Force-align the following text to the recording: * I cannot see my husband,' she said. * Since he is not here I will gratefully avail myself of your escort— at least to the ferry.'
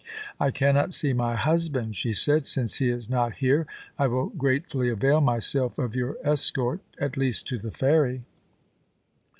* 0.23 0.39
I 0.39 0.49
cannot 0.49 0.95
see 0.95 1.13
my 1.13 1.35
husband,' 1.35 1.95
she 1.95 2.11
said. 2.11 2.47
* 2.47 2.47
Since 2.47 2.77
he 2.77 2.89
is 2.89 3.07
not 3.07 3.35
here 3.35 3.67
I 3.99 4.07
will 4.07 4.29
gratefully 4.29 4.89
avail 4.89 5.21
myself 5.21 5.77
of 5.77 5.93
your 5.95 6.17
escort— 6.23 6.79
at 6.99 7.17
least 7.17 7.47
to 7.49 7.59
the 7.59 7.69
ferry.' 7.69 8.23